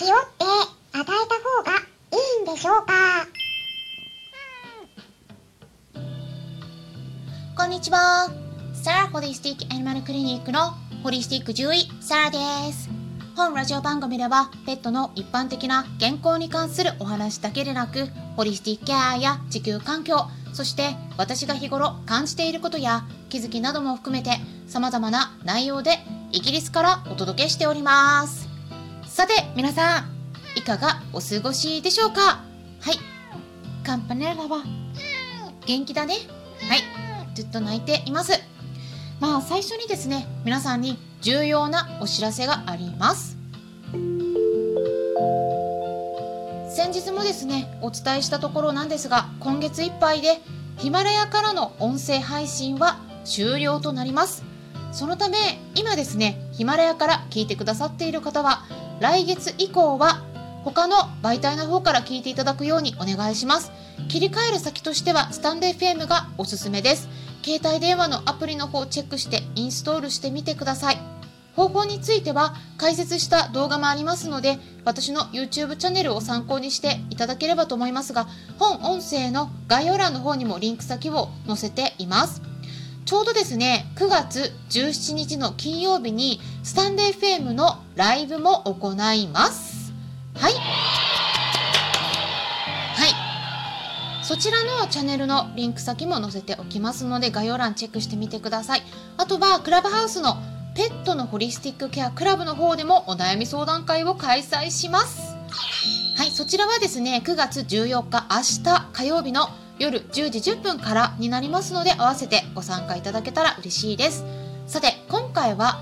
[0.00, 0.44] 塩って
[0.92, 1.82] 与えた方がい
[2.40, 2.92] いんでしょうか？
[7.56, 8.30] こんにちは。
[8.72, 10.70] サラホリスティックアニマルクリニックの
[11.02, 12.38] ホリスティック獣医、サラで
[12.72, 12.88] す。
[13.36, 20.24] 本ラジオ番組では、ペットの一般的な健康に関するお話だけでなく、ホリスティックケアや地球環境、
[20.54, 25.98] そして私が日頃感じていることや気づきなども含めて様々な内容で
[26.30, 28.41] イギリスからお届けしております。
[29.12, 32.42] さて、皆さん、いかがお過ごしでしょうか？
[32.80, 32.98] はい。
[33.84, 34.64] カンパネラは
[35.66, 36.14] 元気だね
[36.66, 36.80] はい。
[37.34, 38.32] ずっと泣いています。
[39.20, 43.36] まあ最初にですね、皆さんに重要なお知らせがあります。
[46.74, 50.40] 先日もですね、お伝えしたところなんですが、今月いっぱいで
[50.78, 54.42] ヒマラヤからの音声配信は終了となります。
[54.90, 58.64] そのため、今ですね、ヒマラヤから聞いてくださっている方は、
[59.02, 60.22] 来月以降は
[60.62, 63.72] 他の媒体の方から聞いていただくようにお願いします。
[64.08, 67.08] 切り替える先としては、スタンド FM がおすすめです。
[67.44, 70.98] 携帯電話のアプリの方をチェックしてインストールしてみてください。
[71.56, 78.26] 方法については解説した動画もありますので私の YouTube チャンネルを参考にしていただければと思いますが
[78.58, 82.40] 本音声の概要欄の方にもリンク先を載せています
[83.04, 89.92] ちょうどですね9月17日の金曜日にスタンデー FM のライブも行います。
[90.34, 90.52] はい。
[90.54, 90.58] は
[94.20, 94.24] い。
[94.24, 98.82] そちらのチャンネルのリンク先も載せておきますので概要欄チェックしてみてください。
[99.16, 100.36] あとはクラブハウスの
[100.74, 105.34] ペットのホリスティックケアクラブの方でもお悩み相談会を開催します。
[106.16, 106.30] はい。
[106.30, 109.48] そちらはですね9月14日明日火曜日の
[109.82, 114.24] 夜10時10分からになりますので合わせてご参加いただけたら嬉しいです。
[114.68, 115.80] さて今回は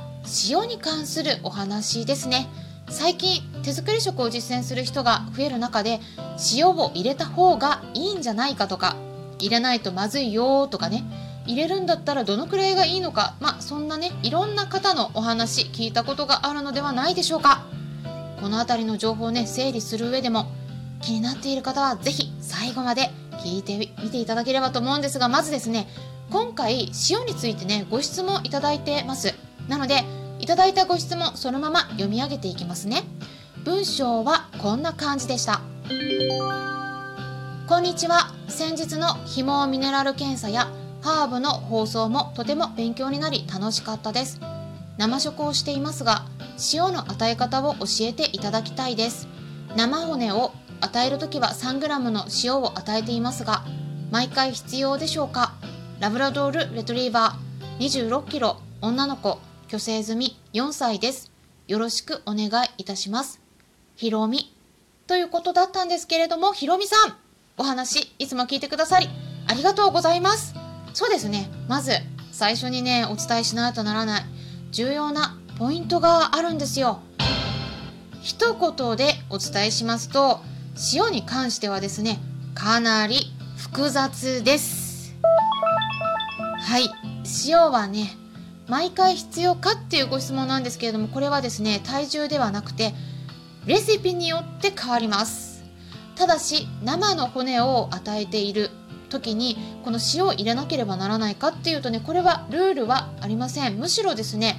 [0.49, 2.49] 塩に関するお話ですね。
[2.89, 6.01] 最近手作り食を実践する人が増える中で
[6.57, 8.97] 塩を入れた方がいいんじゃないかとか
[9.39, 11.05] 入れないとまずいよとかね
[11.45, 17.67] 入れるんだったらどのくらいがいいのかまあそんなねいろんな方のお話聞いたことがあるのではないでしょうか。
[18.41, 20.51] この辺りの情報をね整理する上でも
[21.03, 25.89] 気になっている方は是非最後まで聞いてみていただければと思うんですがまずですね
[26.31, 29.35] 今回塩についてねご質問いただいてます。
[29.69, 30.05] なので
[30.39, 33.03] いただいたご質問そのまま読み上げていきますね。
[33.65, 35.61] 文章はこんな感じでした。
[37.67, 38.33] こんにちは。
[38.49, 40.71] 先日のひもミネラル検査や
[41.03, 44.41] ハーブの放送もとても勉強になり楽しかったです。
[44.99, 46.25] 生食をしていますが
[46.73, 49.29] 塩の与え方を教えていただきたいです。
[49.77, 53.65] 生骨を与える時は 3g の塩を与えていますが
[54.11, 55.55] 毎回必要でしょうか？
[56.01, 61.31] ラブラドールレトリーバー 26kg 女の子虚勢済み4歳です。
[61.69, 63.41] よろしくお願いいたします。
[63.95, 64.53] ひろみ
[65.07, 67.15] ということだったんですけれどもひろみさん
[67.57, 69.09] お話いつも聞いてくださり
[69.47, 70.55] ありがとうございます。
[70.95, 71.51] そうですね。
[71.69, 71.93] まず
[72.33, 74.23] 最初にねお伝えしないとならない
[74.73, 77.01] 重要なポイントがあるんですよ。
[78.23, 80.41] 一言でお伝えしますと
[80.93, 82.21] 塩に関してはですね
[82.55, 85.15] かなり複雑です。
[86.63, 86.91] はい。
[87.47, 88.17] 塩はね
[88.69, 92.95] 毎回必要かっていうご質問なんですけれどもこれはですね体重ではなくて
[93.67, 95.65] レシピによって変わります。
[96.17, 98.71] ただし生の骨を与えている
[99.09, 103.79] 時にこの塩を入れなければならないかっていうとねこれはルールはありません。
[103.79, 104.57] むしろですね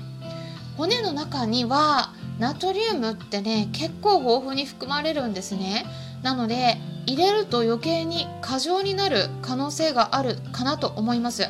[0.78, 5.86] 骨の中にはナトリウムってね結構豊富に含まれるんですね。
[6.24, 11.50] なので入れると余計に過剰になる可能性があるかなと思います。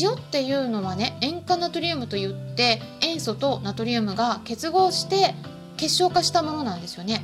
[0.00, 5.34] 塩っていうのはね塩化ナトリウムといって塩素とナトリウムが結合して
[5.76, 7.22] 結晶化したものなんですよね。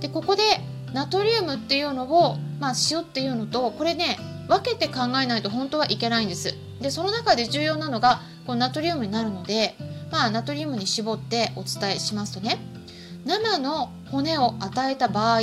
[0.00, 0.42] でここで
[0.92, 4.16] ナトリウムっていうのを、まあ、塩っていうのとこれね
[4.48, 6.54] 分けて考えないと本当はいけないんです。
[6.80, 9.74] でその中で重要なのがこのナトリウムになるので、
[10.10, 12.58] まあ、ナトリウムに絞ってお伝えしますとね。
[13.24, 15.40] 生の骨を与えた場合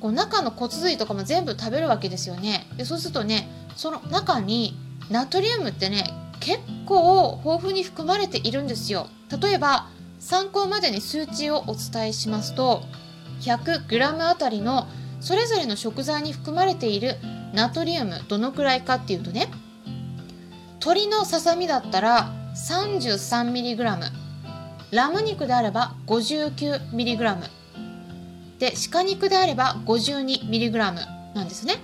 [0.00, 2.66] こう中の骨髄とかも全部食べるわけですよね。
[2.76, 4.76] でそうするとねその中に
[5.10, 6.04] ナトリウムってね
[6.40, 9.08] 結構豊富に含まれているんですよ。
[9.40, 9.88] 例えば
[10.18, 12.82] 参考までに数値をお伝えしますと
[13.40, 14.88] 100g あたりの
[15.20, 17.16] それぞれの食材に含まれている
[17.52, 19.48] ナトリウムどのくらいかっていうとね
[20.80, 22.32] 鶏のささみだったら
[22.66, 25.22] 33mg ラム。
[25.22, 27.48] 肉であれば 59mg
[28.58, 30.94] で鹿肉であれば 52mg
[31.34, 31.76] なんですね。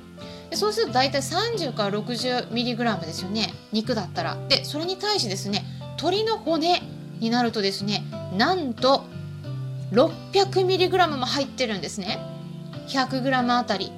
[0.51, 3.55] でそうすると大体30から 60mg ですよね。
[3.73, 4.37] 肉だったら。
[4.49, 5.65] でそれに対してですね
[5.97, 6.83] 鶏の骨
[7.21, 8.03] になるとですね
[8.37, 9.05] なんと
[9.93, 12.19] 600mg も入ってるんですね。
[12.89, 13.93] 100g あたり。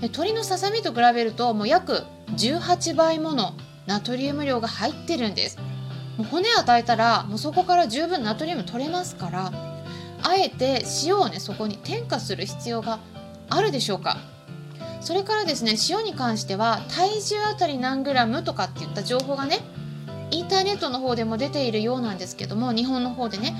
[0.00, 3.54] 鶏のささみと比べるともう約18倍もの
[3.86, 5.58] ナトリウム量が入ってるんです。
[6.16, 9.52] もう骨与えたらもうそこから十分ナトリウム取れますから
[10.22, 13.00] あえて塩をねそこに添加する必要が
[13.48, 14.18] あるでしょうか。
[15.00, 19.58] それからですね塩に関しては体重あたり何グラムとかっていった情報がね
[20.30, 23.54] インターネットの方でも出ているようなんですけども日本の方でね。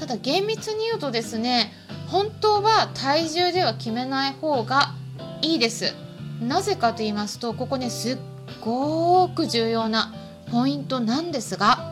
[0.00, 1.72] ただ厳密に言うとですね
[2.08, 4.94] 本当は体重では決めない方が
[5.42, 5.94] いいです。
[6.40, 8.18] なぜかと言いますとここねすっ
[8.60, 10.12] ごく重要な
[10.50, 11.89] ポイントなんですが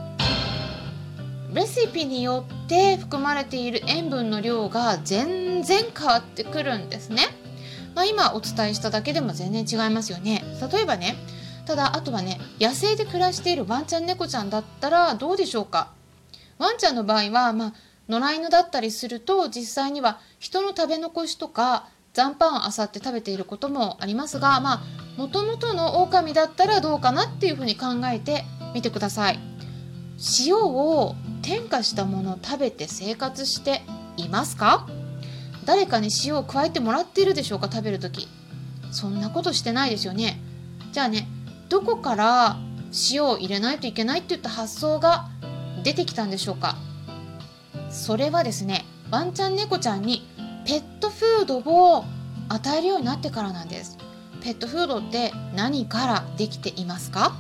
[1.81, 7.23] シピによって含まれている塩分の量が全然変わってくるんですね、
[7.95, 10.43] まあ、今お伝えしただけでも全然違いますよね。
[10.73, 11.17] 例えばね
[11.67, 15.93] ただあとはね野生で暮らしているワンちゃん猫ちゃんだったらどうでしょうか？
[16.59, 17.73] ワンちゃんの場合はまあ
[18.09, 24.83] 野良犬だったりすると実際には人の食べ残しとか残飯を漁って食べていることもありますがまあ
[25.17, 28.45] もともとの狼だったらどうかなっていうふうに考えて
[28.75, 29.39] みてください。
[30.47, 31.15] 塩を
[31.49, 33.81] 添加したものを食べて生活して
[34.19, 34.87] いますか？
[35.65, 37.71] 誰かに塩を加えてもらっているでしょうか？
[37.73, 38.29] 食べる時。
[38.91, 40.39] そんなことしてないですよね。
[40.93, 41.27] じゃあね
[41.71, 42.59] どこから
[43.11, 45.31] 塩を入れないといけないっていった発想が
[45.83, 46.77] 出てきたんでしょうか？
[47.89, 50.29] それはですねワンちゃん猫ちゃんに
[50.67, 52.05] ペットフードを
[52.51, 53.97] 与えるようになってからなんです。
[54.43, 57.33] ペットフードって何からできていますか？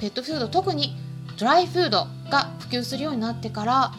[0.00, 0.94] ペットフード特に
[1.36, 2.06] ドライフード。
[2.30, 3.92] が普及するようになってから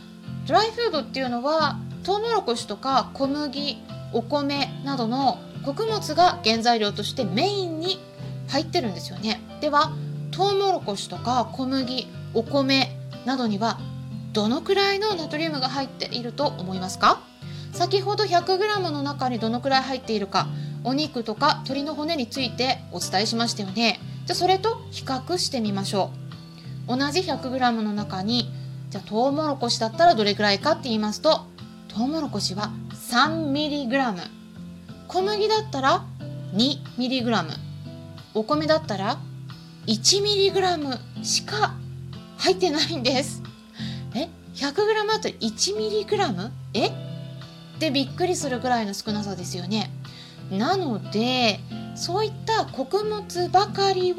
[0.47, 3.77] ドライフードっていうのはトウモロコシとか小麦
[4.13, 7.99] お米などの穀物が原材料としてメインに
[8.49, 9.39] 入ってるんですよね。
[9.61, 9.91] では
[10.31, 13.79] トウモロコシとか小麦お米などには
[14.33, 17.21] どのくらいのナトリウムが入っていると思いますか？
[17.73, 20.47] 先ほど 100g の中にどのくらい入っているか
[20.83, 23.99] お肉とか鶏の骨についてお伝えしましたよね。
[24.25, 26.20] じゃあそれと比較してみましょう。
[26.87, 28.51] 同じ 100g の中に
[28.89, 31.45] じゃあトウモロコシだったらどれくらいかって言いますと
[31.87, 32.71] トウモロコシは
[33.09, 34.15] 3mg
[35.07, 36.05] 小麦だったら
[36.53, 37.45] 2mg
[38.33, 39.17] お米だったら
[39.87, 41.75] 1mg しか
[42.37, 43.43] 入ってないんです。
[44.15, 44.75] え 100g
[45.15, 46.51] あと 1mg?
[46.73, 46.87] え？
[46.87, 46.91] っ
[47.79, 49.91] てびっくりするぐらいの少なさですよね。
[50.51, 51.59] なので
[51.95, 54.17] そういった穀物ばかりを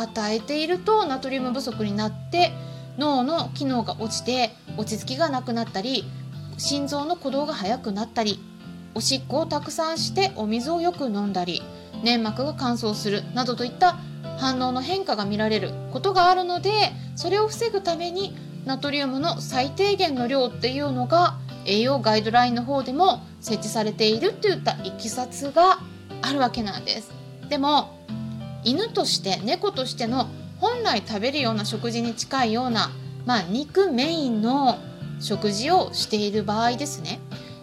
[0.00, 2.52] 与えているとナトリウム不足になって
[2.98, 6.04] 脳の機能が落ちて落ち着きがなくなったり
[6.56, 8.40] 心臓の鼓動が速くなったり
[8.94, 11.62] おしっこをたくさんしてお水をよく飲んだり
[12.02, 13.96] 粘膜が乾燥するなどといった
[14.38, 16.70] 反応の変化が見られることがあるので
[17.16, 25.78] それを防ぐためにナトリウムの最低限の量っていうのが栄養ガイドラインの方でも設置されているといったいきさつが
[26.22, 27.12] あるわけなんです。
[27.48, 27.97] でも
[28.64, 30.28] 犬として猫としての
[30.60, 32.90] 本来食べるような食事に近いような、
[33.26, 34.78] まあ、肉メインの
[35.20, 37.20] 食事をしている場合ですね。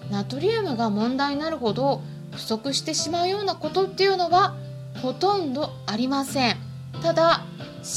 [0.10, 2.02] ナトリウムが問題になるほど
[2.32, 4.56] 不足してしまうようなことっていうのは
[5.02, 6.58] ほとんどありません。
[7.02, 7.46] ただ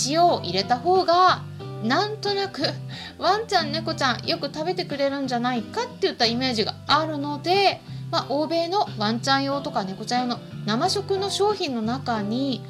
[0.06, 1.43] 塩を入れた方が
[1.83, 2.62] なんとなく
[3.19, 7.81] ワンちゃん猫ちゃんよく食べてくれるんじゃないかっていったイメージがあるので、
[8.11, 12.63] まあ、欧米のワンちゃん用とか猫ちゃん用の生食の商品の中に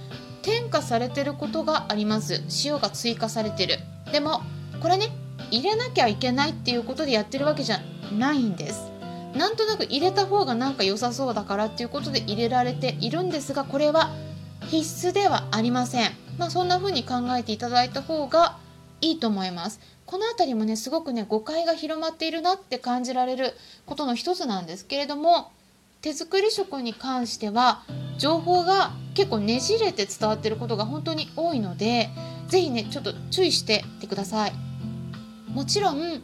[0.49, 2.43] 添加されてることがあります。
[2.65, 3.81] 塩が追加されてる。
[4.11, 4.41] でも
[4.81, 5.09] これね
[5.51, 7.81] 入れなきゃいけないっていうことでやってるわけじゃ
[8.17, 8.91] ないんです。
[9.37, 14.09] なんとなく入れた方がなんか良さそうだからっていうことで入れられているんですがこれは
[14.69, 16.13] 必須ではありません。
[16.39, 18.57] まあそんな風に考えていただいた方が
[19.03, 19.81] いいと思います。
[20.07, 23.53] この辺りもねすごくね誤解が広まっているなって感じられる
[23.85, 25.53] ことの一つなんですけれども
[26.01, 27.83] 手作り食に関しては
[28.19, 32.09] 情報が結構ねじれて伝わってることが本当に多いので
[32.47, 34.53] 是非ねちょっと注意していてください。
[35.49, 36.23] もちろん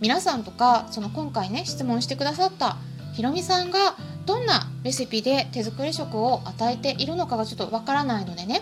[0.00, 2.76] 皆さんとかその今回ね質問してくださった
[3.12, 3.94] ひろみさんが
[4.26, 8.60] どんなレシピで手作り食を与えているのかがちょっとわからないのでね、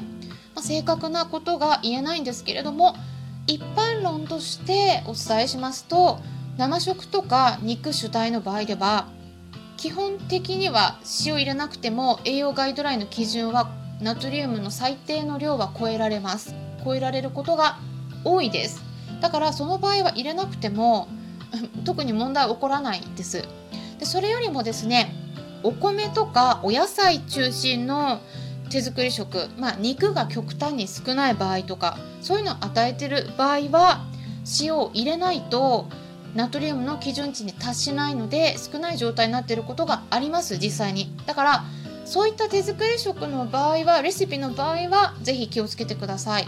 [0.54, 2.94] まあ、正確なことが言えないんですけれども
[3.46, 6.18] 一般論としてお伝えしますと
[6.58, 9.08] 生食とか肉主体の場合では
[9.80, 13.70] 基本的には塩入れなくても栄養ガイドラインの基準は
[14.02, 16.54] ナトリウムの最低の量は超えられます。
[16.84, 17.78] 超えられることが
[18.22, 18.82] 多いです。
[19.22, 21.08] だからその場合は入れなくても
[21.86, 23.42] 特に問題は起こらないです。
[23.98, 25.14] でそれよりもですね
[25.62, 28.20] お米とかお野菜中心の
[28.68, 34.04] 手作り食、まあ、肉が極端に少ない場合とかそういうのを与えてる場合は
[34.60, 35.88] 塩を入れないと
[36.34, 41.14] ナトリウムの基準値に達しないので少ない状態になっていることがあります実際に。
[41.26, 41.64] だから
[42.04, 46.46] そういった手作り食の場合はレシピの場合は是非気をつけてください。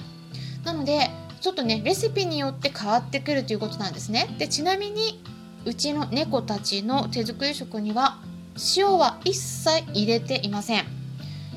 [0.64, 1.10] なので
[1.40, 4.34] ちょっとねレシピによって変わってくるということなんですね。
[4.38, 5.22] でちなみに
[5.64, 8.18] うちの猫たちの手作り食には
[8.76, 10.84] 塩は一切入れていません。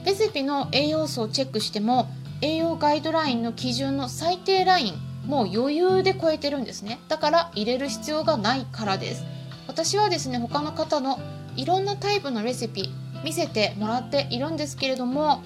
[0.05, 2.07] レシピの栄養素をチェックしても
[2.41, 4.93] 栄養ガイドラインの基準の最低ライン
[5.27, 6.99] もう余裕で超えてるんですね。
[7.07, 9.23] だから入れる必要がないからです。
[9.67, 11.19] 私はですね他の方の
[11.55, 12.91] いろんなタイプのレシピ
[13.23, 15.41] 見せてもらっているんですけれども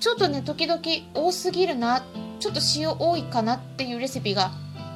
[0.00, 0.80] ちょっとね時々
[1.14, 2.04] 多すぎるな
[2.40, 4.50] ちょっと塩多いかなっていうレシピが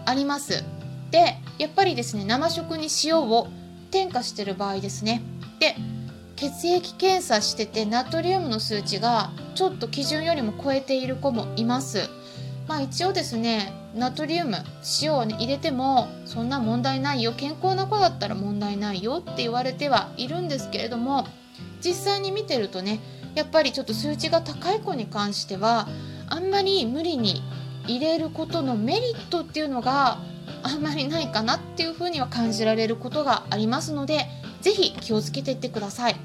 [0.04, 0.64] あります。
[1.10, 3.48] でやっぱりですね生食に塩を
[3.90, 5.22] 添加してる場合ですね。
[5.60, 5.76] で
[6.36, 12.08] 血液検査しててナトリウムの数値がちょっと基準よりも超えている子もいます。
[12.66, 14.56] まあ一応ですねナトリウム
[15.02, 21.26] 塩を、ね、入れてもそんな問題ないよ健康な子だったら問題ないよって言われてはいるんですけれども
[21.84, 23.00] 実際に見てるとね
[23.34, 25.88] やっぱりちょっと数値が高い子に関しては
[26.28, 27.42] あんまり無理に
[27.86, 30.18] 入れることのメリットっていうのが
[30.62, 34.26] あんまりないかなっていうふうには感じられることがありますので
[34.60, 36.16] 是非気をつけていってください。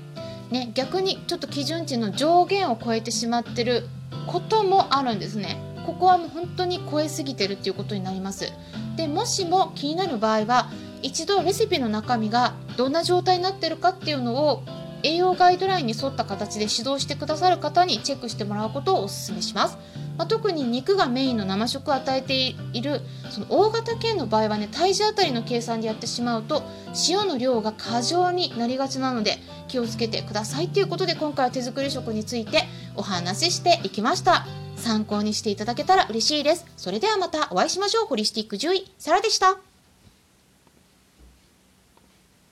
[0.51, 3.85] ね、逆にちょっと基準値の上限を超えてしまってる
[4.27, 5.57] こともあるんですね。
[5.87, 8.51] ここはもう本当に超えすぎてるっていうことになります。
[8.97, 10.69] でもしも気になる場合は
[11.01, 14.63] 一度レシピの中身がどんな状態になってるかっていうのを
[15.03, 19.77] 栄養ガイドラインに沿った形で指導してくださる方にチェックしてもらうことをお勧めします。
[20.17, 22.33] まあ、特に肉がメインの生食を与えて
[22.73, 26.63] いるその大型犬の場合はね体重あたりの計算でやってしまうと
[27.07, 32.63] 塩の量が過剰になりがちなので気をつけてくださいということで今回は手作り食について
[32.95, 34.47] お話ししていきました
[34.77, 36.65] 参考にしていただけたら嬉しいです。
[36.77, 38.05] それではまたお会いしましょう。
[38.05, 39.66] ホリスティック獣医サラでした。